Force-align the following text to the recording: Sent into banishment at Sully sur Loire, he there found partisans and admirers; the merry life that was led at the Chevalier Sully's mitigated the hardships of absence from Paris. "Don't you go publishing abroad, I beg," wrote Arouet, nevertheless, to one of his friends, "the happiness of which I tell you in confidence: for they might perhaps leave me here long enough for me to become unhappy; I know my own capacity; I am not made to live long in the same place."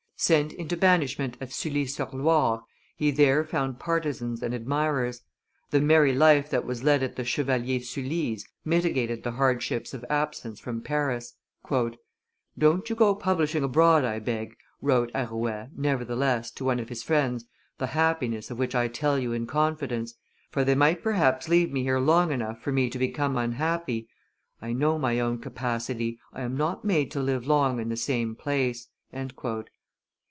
Sent 0.23 0.53
into 0.53 0.77
banishment 0.77 1.35
at 1.41 1.51
Sully 1.51 1.87
sur 1.87 2.07
Loire, 2.13 2.61
he 2.95 3.09
there 3.09 3.43
found 3.43 3.79
partisans 3.79 4.43
and 4.43 4.53
admirers; 4.53 5.21
the 5.71 5.81
merry 5.81 6.13
life 6.13 6.47
that 6.51 6.63
was 6.63 6.83
led 6.83 7.01
at 7.01 7.15
the 7.15 7.23
Chevalier 7.25 7.79
Sully's 7.79 8.47
mitigated 8.63 9.23
the 9.23 9.31
hardships 9.31 9.95
of 9.95 10.05
absence 10.11 10.59
from 10.59 10.79
Paris. 10.79 11.33
"Don't 12.55 12.87
you 12.87 12.95
go 12.95 13.15
publishing 13.15 13.63
abroad, 13.63 14.05
I 14.05 14.19
beg," 14.19 14.55
wrote 14.79 15.09
Arouet, 15.15 15.69
nevertheless, 15.75 16.51
to 16.51 16.65
one 16.65 16.79
of 16.79 16.89
his 16.89 17.01
friends, 17.01 17.45
"the 17.79 17.87
happiness 17.87 18.51
of 18.51 18.59
which 18.59 18.75
I 18.75 18.89
tell 18.89 19.17
you 19.17 19.33
in 19.33 19.47
confidence: 19.47 20.13
for 20.51 20.63
they 20.63 20.75
might 20.75 21.01
perhaps 21.01 21.49
leave 21.49 21.71
me 21.71 21.81
here 21.81 21.97
long 21.97 22.31
enough 22.31 22.61
for 22.61 22.71
me 22.71 22.91
to 22.91 22.99
become 22.99 23.37
unhappy; 23.37 24.07
I 24.61 24.71
know 24.73 24.99
my 24.99 25.19
own 25.19 25.39
capacity; 25.39 26.19
I 26.31 26.43
am 26.43 26.55
not 26.55 26.85
made 26.85 27.09
to 27.09 27.19
live 27.23 27.47
long 27.47 27.79
in 27.79 27.89
the 27.89 27.97
same 27.97 28.35
place." 28.35 28.87